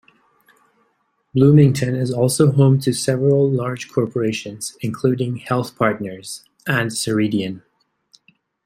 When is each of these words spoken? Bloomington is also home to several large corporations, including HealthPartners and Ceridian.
Bloomington 1.35 1.93
is 1.93 2.11
also 2.11 2.51
home 2.51 2.79
to 2.79 2.91
several 2.91 3.47
large 3.47 3.91
corporations, 3.91 4.75
including 4.81 5.39
HealthPartners 5.39 6.41
and 6.65 6.89
Ceridian. 6.89 7.61